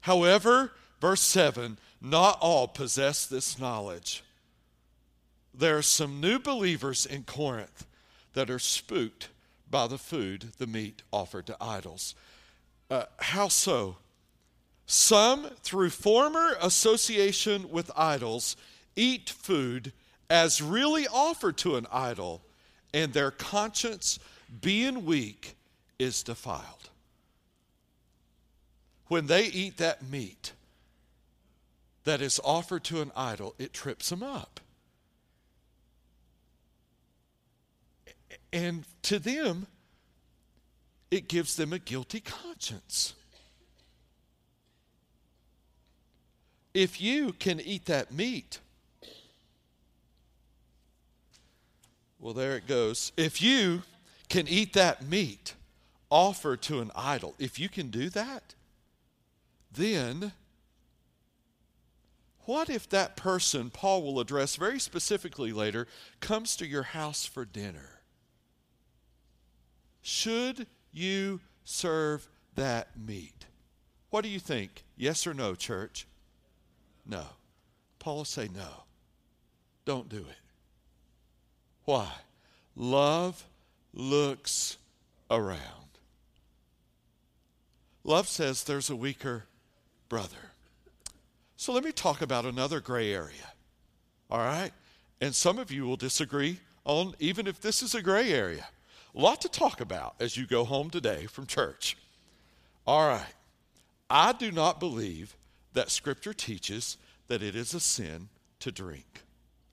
[0.00, 0.72] However,
[1.02, 4.22] Verse 7 Not all possess this knowledge.
[5.52, 7.86] There are some new believers in Corinth
[8.34, 9.28] that are spooked
[9.68, 12.14] by the food, the meat offered to idols.
[12.88, 13.96] Uh, how so?
[14.86, 18.56] Some, through former association with idols,
[18.94, 19.92] eat food
[20.30, 22.42] as really offered to an idol,
[22.94, 24.20] and their conscience,
[24.60, 25.56] being weak,
[25.98, 26.90] is defiled.
[29.08, 30.52] When they eat that meat,
[32.04, 34.60] that is offered to an idol, it trips them up.
[38.52, 39.66] And to them,
[41.10, 43.14] it gives them a guilty conscience.
[46.74, 48.58] If you can eat that meat,
[52.18, 53.12] well, there it goes.
[53.16, 53.82] If you
[54.28, 55.54] can eat that meat
[56.08, 58.54] offered to an idol, if you can do that,
[59.72, 60.32] then
[62.44, 65.86] what if that person, Paul will address very specifically later,
[66.20, 68.00] comes to your house for dinner?
[70.00, 73.46] Should you serve that meat?
[74.10, 74.84] What do you think?
[74.96, 76.06] Yes or no, church?
[77.06, 77.24] No.
[77.98, 78.84] Paul will say no.
[79.84, 80.42] Don't do it.
[81.84, 82.10] Why?
[82.76, 83.46] Love
[83.94, 84.76] looks
[85.30, 85.60] around.
[88.04, 89.44] Love says there's a weaker
[90.08, 90.51] brother.
[91.62, 93.52] So let me talk about another gray area.
[94.28, 94.72] All right?
[95.20, 98.66] And some of you will disagree on even if this is a gray area.
[99.14, 101.96] A lot to talk about as you go home today from church.
[102.84, 103.34] All right.
[104.10, 105.36] I do not believe
[105.72, 106.96] that Scripture teaches
[107.28, 109.22] that it is a sin to drink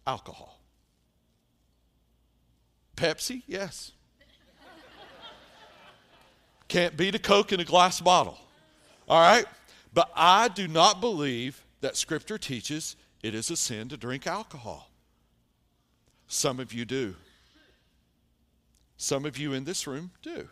[0.06, 0.60] alcohol.
[2.98, 3.94] Pepsi, yes.
[6.68, 8.38] Can't beat a Coke in a glass bottle.
[9.08, 9.46] All right?
[9.92, 14.90] But I do not believe that Scripture teaches it is a sin to drink alcohol.
[16.28, 17.16] Some of you do.
[18.98, 20.48] Some of you in this room do.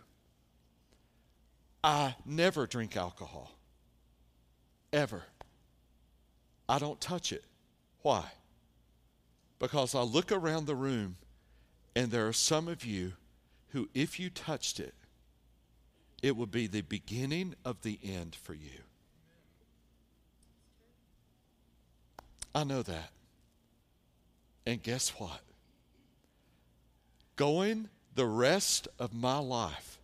[1.84, 3.52] I never drink alcohol.
[4.92, 5.24] Ever.
[6.68, 7.44] I don't touch it.
[8.02, 8.26] Why?
[9.60, 11.18] Because I look around the room
[11.96, 13.14] and there are some of you
[13.70, 14.94] who, if you touched it,
[16.22, 18.82] it would be the beginning of the end for you.
[22.54, 23.12] I know that.
[24.66, 25.42] And guess what?
[27.36, 30.00] Going the rest of my life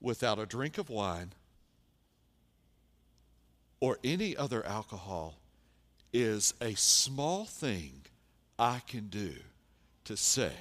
[0.00, 1.32] without a drink of wine
[3.80, 5.34] or any other alcohol
[6.12, 8.02] is a small thing
[8.58, 9.32] I can do
[10.04, 10.52] to say,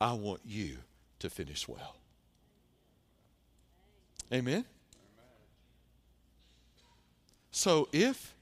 [0.00, 0.78] I want you
[1.20, 1.96] to finish well.
[4.32, 4.64] Amen?
[7.50, 8.34] So if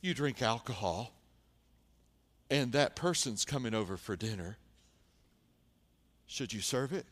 [0.00, 1.12] you drink alcohol
[2.50, 4.56] and that person's coming over for dinner,
[6.26, 7.06] should you serve it?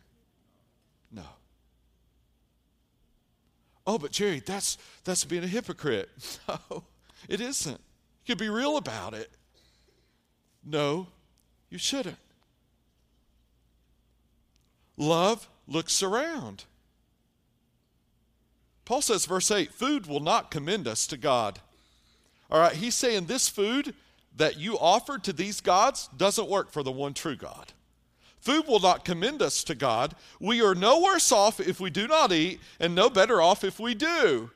[1.13, 1.23] No.
[3.87, 6.11] Oh, but Jerry, that's that's being a hypocrite.
[6.49, 6.85] No,
[7.29, 7.81] it isn't.
[8.25, 9.31] You can be real about it.
[10.65, 11.09] No,
[11.69, 12.19] you shouldn't.
[14.97, 16.65] Love looks around.
[18.85, 21.61] Paul says, verse 8, food will not commend us to God.
[22.51, 23.95] All right, he's saying this food
[24.37, 27.73] that you offered to these gods doesn't work for the one true God.
[28.41, 30.15] Food will not commend us to God.
[30.41, 33.81] We are no worse off if we do not eat, and no better off if
[33.81, 34.51] we do.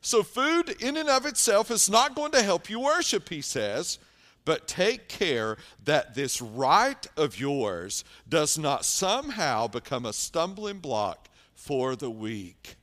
[0.00, 3.98] So, food in and of itself is not going to help you worship, he says.
[4.44, 11.28] But take care that this right of yours does not somehow become a stumbling block
[11.52, 12.76] for the weak.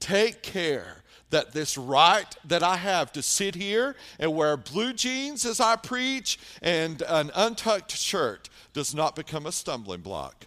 [0.00, 5.44] Take care that this right that I have to sit here and wear blue jeans
[5.44, 10.46] as I preach and an untucked shirt does not become a stumbling block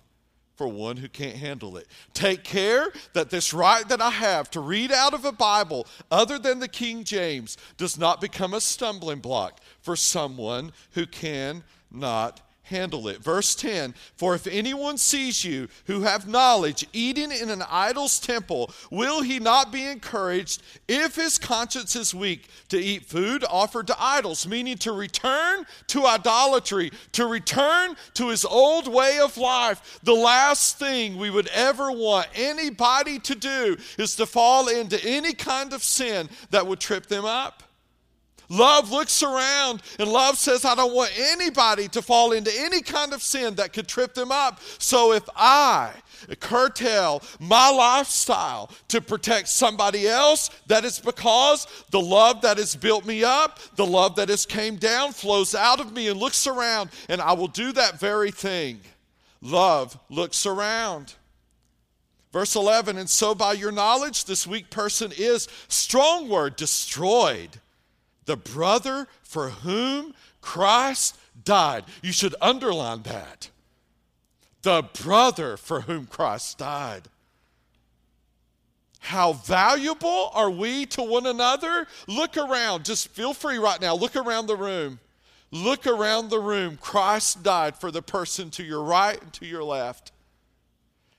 [0.56, 1.88] for one who can't handle it.
[2.14, 6.38] Take care that this right that I have to read out of a Bible other
[6.38, 12.42] than the King James does not become a stumbling block for someone who cannot
[12.72, 13.22] handle it.
[13.22, 18.72] Verse 10 For if anyone sees you who have knowledge eating in an idol's temple,
[18.90, 23.96] will he not be encouraged if his conscience is weak to eat food offered to
[24.02, 24.48] idols?
[24.48, 30.00] Meaning to return to idolatry, to return to his old way of life.
[30.04, 35.34] The last thing we would ever want anybody to do is to fall into any
[35.34, 37.64] kind of sin that would trip them up.
[38.52, 43.14] Love looks around and love says, I don't want anybody to fall into any kind
[43.14, 44.60] of sin that could trip them up.
[44.78, 45.94] So if I
[46.42, 53.06] curtail my lifestyle to protect somebody else, that is because the love that has built
[53.06, 56.90] me up, the love that has came down flows out of me and looks around,
[57.08, 58.82] and I will do that very thing.
[59.42, 61.14] Love looks around.
[62.34, 67.61] Verse 11, and so by your knowledge, this weak person is, strong word, destroyed
[68.32, 71.84] the brother for whom Christ died.
[72.02, 73.50] You should underline that.
[74.62, 77.10] The brother for whom Christ died.
[79.00, 81.88] How valuable are we to one another?
[82.08, 82.86] Look around.
[82.86, 83.96] Just feel free right now.
[83.96, 85.02] Look around the room.
[85.52, 86.78] Look around the room.
[86.80, 90.14] Christ died for the person to your right and to your left.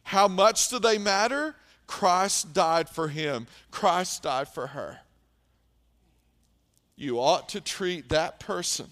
[0.04, 1.56] How much do they matter?
[1.86, 5.01] Christ died for him, Christ died for her
[7.02, 8.88] you ought to treat that person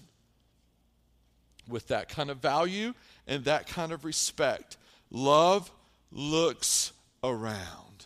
[1.67, 2.93] with that kind of value
[3.27, 4.77] and that kind of respect.
[5.09, 5.71] Love
[6.11, 6.91] looks
[7.23, 8.05] around.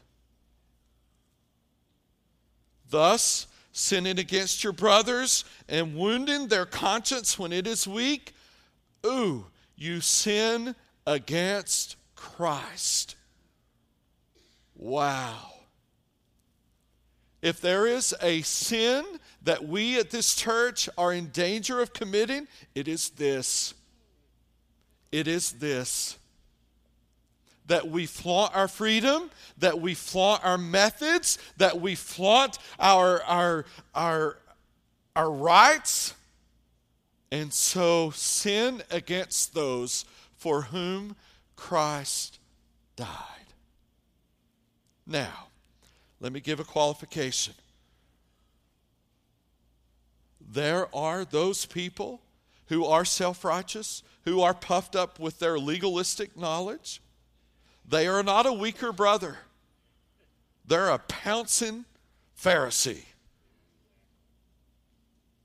[2.89, 8.33] Thus, sinning against your brothers and wounding their conscience when it is weak,
[9.05, 9.45] ooh,
[9.75, 10.75] you sin
[11.07, 13.15] against Christ.
[14.75, 15.51] Wow.
[17.41, 19.03] If there is a sin
[19.45, 23.75] that we at this church are in danger of committing, it is this.
[25.11, 26.17] It is this.
[27.67, 29.29] That we flaunt our freedom,
[29.59, 34.37] that we flaunt our methods, that we flaunt our, our, our,
[35.15, 36.15] our rights,
[37.31, 40.05] and so sin against those
[40.37, 41.15] for whom
[41.55, 42.39] Christ
[42.95, 43.07] died.
[45.05, 45.47] Now,
[46.19, 47.53] let me give a qualification
[50.55, 52.21] there are those people
[52.67, 57.01] who are self righteous, who are puffed up with their legalistic knowledge.
[57.87, 59.37] They are not a weaker brother.
[60.65, 61.83] They're a pouncing
[62.41, 63.03] Pharisee.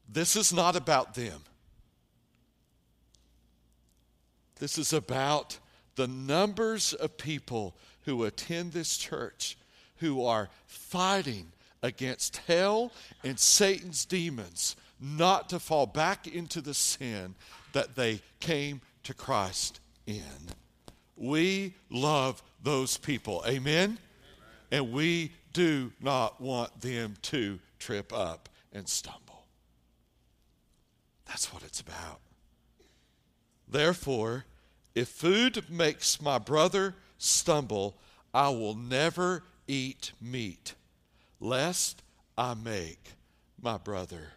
[0.08, 1.40] This is not about them.
[4.60, 5.58] This is about
[5.96, 9.58] the numbers of people who attend this church
[9.96, 11.50] who are fighting
[11.82, 12.92] against hell
[13.24, 17.34] and Satan's demons not to fall back into the sin
[17.72, 20.22] that they came to Christ in.
[21.16, 23.42] We love those people.
[23.46, 23.98] Amen?
[24.70, 29.46] And we do not want them to trip up and stumble.
[31.26, 32.20] That's what it's about.
[33.68, 34.44] Therefore,
[34.94, 37.96] if food makes my brother stumble,
[38.34, 40.74] I will never eat meat,
[41.38, 42.02] lest
[42.36, 43.12] I make
[43.60, 44.32] my brother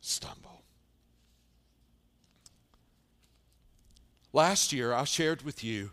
[0.00, 0.62] stumble.
[4.32, 5.90] Last year, I shared with you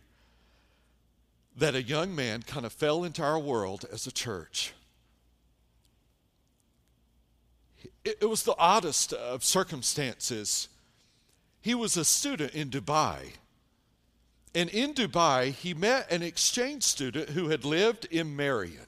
[1.55, 4.73] that a young man kind of fell into our world as a church.
[8.05, 10.69] It, was the oddest of circumstances.
[11.59, 13.33] He was a student in Dubai.
[14.55, 18.87] And in Dubai, he met an exchange student who had lived in Marion,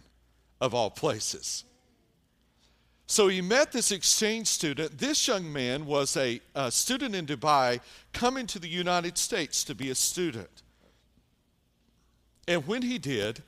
[0.62, 1.66] of all places.
[3.10, 5.00] So he met this exchange student.
[5.00, 7.80] This young man was a, a, student in Dubai
[8.14, 10.62] coming to the United States to be a student.
[12.48, 13.42] And when he did,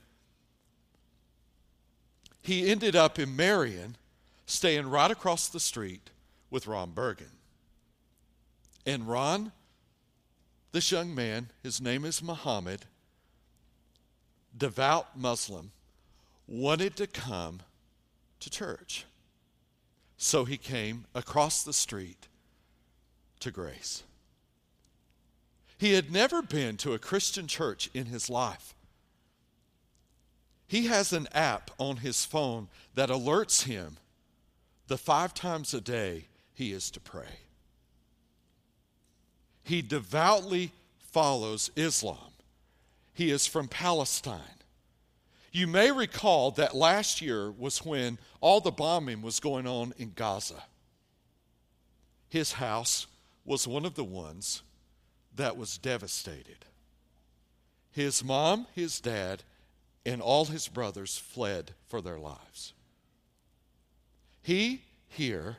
[2.42, 3.98] he ended up in Marion,
[4.48, 6.10] staying right across the street
[6.50, 7.38] with Ron Bergen.
[8.88, 9.52] And Ron,
[10.72, 12.88] this young man, his name is Muhammad,
[14.58, 15.72] devout Muslim,
[16.48, 17.60] wanted to come
[18.40, 19.06] to church.
[20.24, 22.28] So he came across the street
[23.40, 24.04] to grace.
[25.80, 28.76] He had never been to a Christian church in his life.
[30.68, 33.98] He has an app on his phone that alerts him
[34.86, 37.40] the five times a day he is to pray.
[39.64, 42.32] He devoutly follows Islam.
[43.16, 44.61] He is from Palestine.
[45.52, 50.14] You may recall that last year was when all the bombing was going on in
[50.16, 50.64] Gaza.
[52.30, 53.08] His house
[53.44, 54.64] was one of the ones
[55.36, 56.66] that was devastated.
[57.92, 59.44] His mom, his dad,
[60.06, 62.74] and all his brothers fled for their lives.
[64.42, 65.58] He here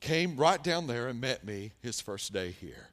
[0.00, 2.88] came right down there and met me his first day here.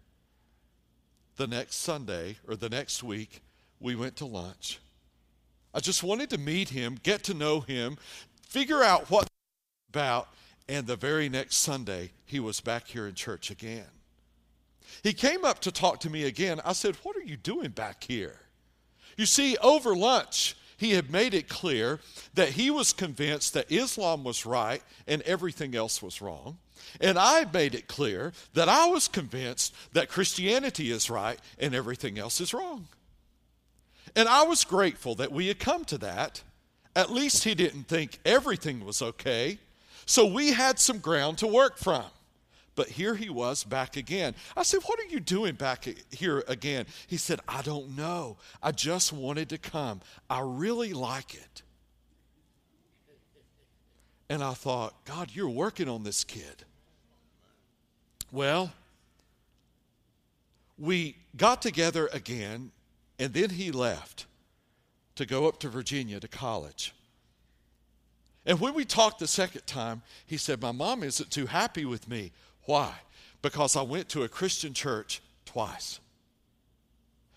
[1.38, 3.42] The next Sunday or the next week,
[3.80, 4.80] we went to lunch.
[5.74, 7.98] I just wanted to meet him, get to know him,
[8.48, 9.28] figure out what
[9.90, 10.28] about,
[10.68, 13.88] and the very next Sunday, he was back here in church again.
[15.04, 16.62] He came up to talk to me again.
[16.66, 18.40] I said, What are you doing back here?
[19.18, 22.00] You see, over lunch, he had made it clear
[22.34, 26.58] that he was convinced that Islam was right and everything else was wrong.
[27.00, 32.18] And I made it clear that I was convinced that Christianity is right and everything
[32.18, 32.88] else is wrong.
[34.16, 36.44] And I was grateful that we had come to that.
[36.96, 39.58] At least he didn't think everything was okay.
[40.06, 42.06] So we had some ground to work from.
[42.76, 44.34] But here he was back again.
[44.56, 46.86] I said, What are you doing back here again?
[47.08, 48.38] He said, I don't know.
[48.64, 50.02] I just wanted to come.
[50.30, 51.62] I really like it.
[54.30, 56.64] And I thought, God, you're working on this kid.
[58.32, 58.72] Well,
[60.80, 62.72] we got together again
[63.22, 64.26] and then he left
[65.14, 66.92] to go up to Virginia to college.
[68.48, 72.10] And when we talked the second time, he said, My mom isn't too happy with
[72.10, 72.32] me.
[72.64, 72.92] Why?
[73.44, 76.00] Because I went to a Christian church twice.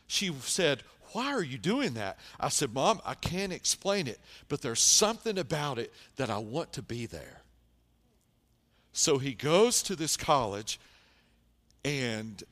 [0.06, 0.82] She said,
[1.12, 2.18] Why are you doing that?
[2.40, 6.72] I said, Mom, I can't explain it, but there's something about it that I want
[6.72, 7.42] to be there.
[8.94, 10.80] So he goes to this college
[11.84, 12.42] and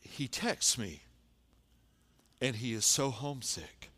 [0.00, 1.02] he texts me
[2.40, 3.90] and he is so homesick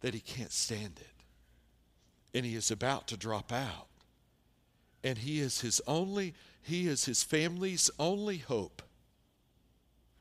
[0.00, 1.08] that he can't stand it.
[2.34, 3.88] And he is about to drop out.
[5.04, 8.82] And he is his only, he is his family's only hope.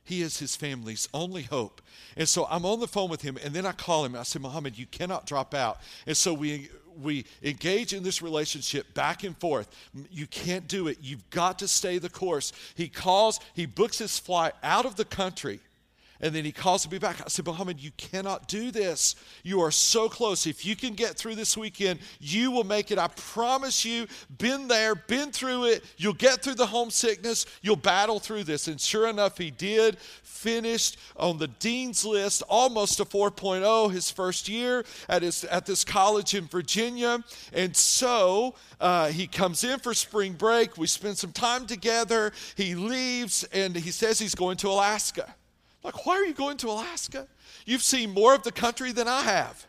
[0.04, 1.82] He is his family's only hope.
[2.18, 4.16] And so I'm on the phone with him, and then I call him.
[4.16, 5.80] I say, Muhammad, you cannot drop out.
[6.06, 6.70] And so we
[7.02, 9.70] we engage in this relationship back and forth.
[10.10, 10.98] You can't do it.
[11.02, 12.52] You've got to stay the course.
[12.76, 15.62] He calls, he books his flight out of the country
[16.22, 17.20] And then he calls me back.
[17.20, 19.16] I said, Muhammad, you cannot do this.
[19.44, 20.46] You are so close.
[20.46, 23.00] If you can get through this weekend, you will make it.
[23.00, 24.06] I promise you,
[24.38, 25.84] been there, been through it.
[25.98, 27.48] You'll get through the homesickness.
[27.64, 28.68] You'll battle through this.
[28.68, 30.00] And sure enough, he did.
[30.00, 35.84] Finished on the dean's list, almost a 4.0 his first year at, his, at this
[35.84, 37.24] college in Virginia.
[37.52, 40.78] And so uh, he comes in for spring break.
[40.78, 42.32] We spend some time together.
[42.56, 45.36] He leaves and he says he's going to Alaska.
[45.84, 47.28] Like, why are you going to Alaska?
[47.66, 49.66] You've seen more of the country than I have.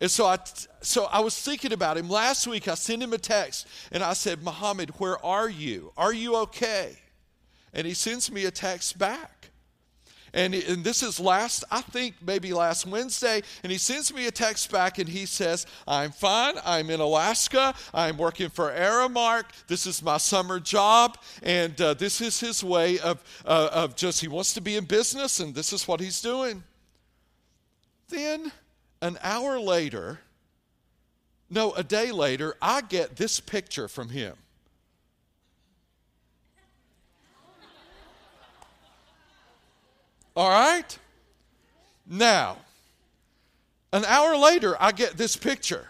[0.00, 0.38] And so I,
[0.80, 2.08] so I was thinking about him.
[2.08, 5.92] Last week, I sent him a text and I said, Muhammad, where are you?
[5.96, 6.96] Are you okay?
[7.72, 9.41] And he sends me a text back.
[10.34, 13.42] And, and this is last, I think maybe last Wednesday.
[13.62, 16.54] And he sends me a text back and he says, I'm fine.
[16.64, 17.74] I'm in Alaska.
[17.92, 19.44] I'm working for Aramark.
[19.66, 21.18] This is my summer job.
[21.42, 24.84] And uh, this is his way of, uh, of just, he wants to be in
[24.84, 26.62] business and this is what he's doing.
[28.08, 28.52] Then
[29.02, 30.20] an hour later,
[31.50, 34.36] no, a day later, I get this picture from him.
[40.34, 40.98] All right?
[42.06, 42.58] Now,
[43.92, 45.88] an hour later, I get this picture.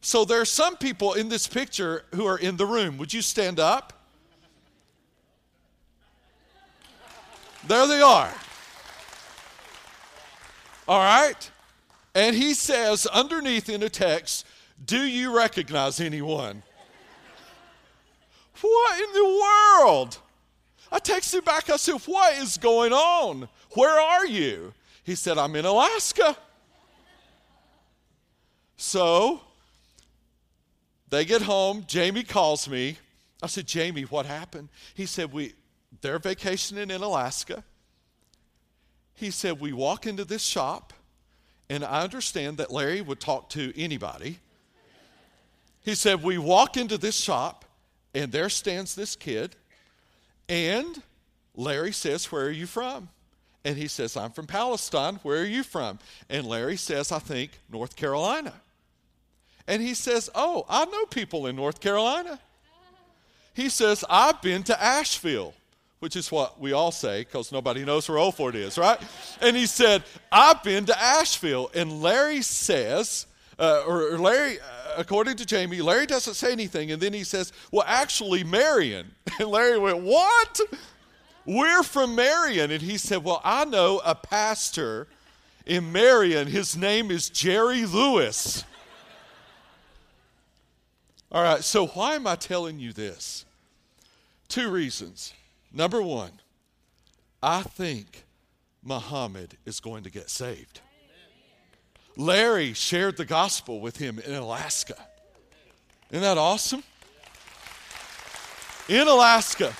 [0.00, 2.98] So there are some people in this picture who are in the room.
[2.98, 3.92] Would you stand up?
[7.66, 8.32] There they are.
[10.86, 11.50] All right?
[12.14, 14.46] And he says underneath in a text,
[14.84, 16.62] Do you recognize anyone?
[18.60, 20.18] What in the world?
[20.90, 23.48] I texted back, I said, What is going on?
[23.72, 24.72] Where are you?
[25.04, 26.36] He said, I'm in Alaska.
[28.76, 29.40] So
[31.10, 31.84] they get home.
[31.86, 32.98] Jamie calls me.
[33.42, 34.68] I said, Jamie, what happened?
[34.94, 35.54] He said, we,
[36.00, 37.64] They're vacationing in Alaska.
[39.14, 40.92] He said, We walk into this shop,
[41.68, 44.38] and I understand that Larry would talk to anybody.
[45.80, 47.64] He said, We walk into this shop,
[48.14, 49.56] and there stands this kid,
[50.48, 51.02] and
[51.56, 53.08] Larry says, Where are you from?
[53.68, 55.16] And he says, I'm from Palestine.
[55.16, 55.98] Where are you from?
[56.30, 58.54] And Larry says, I think North Carolina.
[59.66, 62.40] And he says, Oh, I know people in North Carolina.
[63.52, 65.52] He says, I've been to Asheville,
[65.98, 68.98] which is what we all say because nobody knows where Old Fort is, right?
[69.42, 70.02] And he said,
[70.32, 71.70] I've been to Asheville.
[71.74, 73.26] And Larry says,
[73.58, 76.90] uh, or, Larry, uh, according to Jamie, Larry doesn't say anything.
[76.90, 79.10] And then he says, Well, actually, Marion.
[79.38, 80.58] And Larry went, What?
[81.48, 82.70] We're from Marion.
[82.70, 85.08] And he said, Well, I know a pastor
[85.64, 86.46] in Marion.
[86.46, 88.64] His name is Jerry Lewis.
[91.32, 93.46] All right, so why am I telling you this?
[94.48, 95.32] Two reasons.
[95.72, 96.32] Number one,
[97.42, 98.24] I think
[98.82, 100.82] Muhammad is going to get saved.
[102.14, 104.96] Larry shared the gospel with him in Alaska.
[106.10, 106.82] Isn't that awesome?
[108.90, 109.72] In Alaska.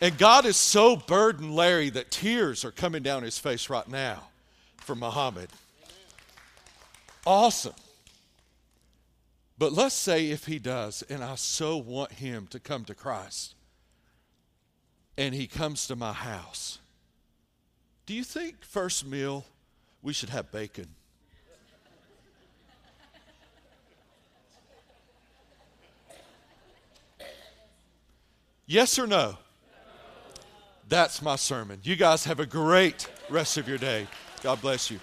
[0.00, 4.28] And God is so burdened, Larry, that tears are coming down his face right now
[4.76, 5.48] for Muhammad.
[7.24, 7.74] Awesome.
[9.58, 13.54] But let's say if he does, and I so want him to come to Christ,
[15.16, 16.78] and he comes to my house,
[18.04, 19.46] do you think first meal
[20.02, 20.88] we should have bacon?
[28.66, 29.38] Yes or no?
[30.88, 31.80] That's my sermon.
[31.82, 34.06] You guys have a great rest of your day.
[34.42, 35.00] God bless you.